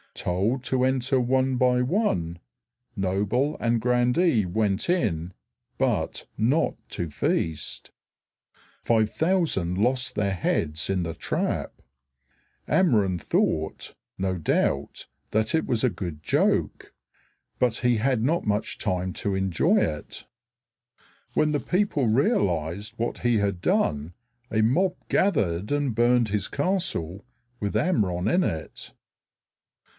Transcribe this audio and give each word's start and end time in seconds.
Told 0.15 0.63
to 0.65 0.83
enter 0.83 1.19
one 1.19 1.57
by 1.57 1.81
one, 1.83 2.39
noble 2.95 3.55
and 3.59 3.79
grandee 3.79 4.45
went 4.45 4.89
in 4.89 5.31
but 5.77 6.25
not 6.37 6.75
to 6.89 7.09
feast. 7.09 7.91
Five 8.83 9.09
thousand 9.11 9.77
lost 9.77 10.15
their 10.15 10.33
heads 10.33 10.89
in 10.89 11.03
the 11.03 11.13
trap. 11.13 11.81
Amron 12.67 13.21
thought, 13.21 13.93
no 14.17 14.37
doubt, 14.37 15.07
that 15.31 15.55
it 15.55 15.65
was 15.65 15.83
a 15.83 15.89
good 15.89 16.21
joke; 16.21 16.93
but 17.57 17.77
he 17.77 17.97
had 17.97 18.21
not 18.21 18.45
much 18.45 18.79
time 18.79 19.13
to 19.13 19.35
enjoy 19.35 19.77
it. 19.77 20.25
When 21.35 21.51
the 21.51 21.59
people 21.61 22.07
realized 22.07 22.95
what 22.97 23.19
he 23.19 23.37
had 23.37 23.61
done 23.61 24.13
a 24.51 24.61
mob 24.61 24.95
gathered 25.09 25.71
and 25.71 25.95
burned 25.95 26.29
his 26.29 26.47
castle, 26.47 27.23
with 27.59 27.75
Amron 27.75 28.31
in 28.31 28.43
it. 28.43 28.93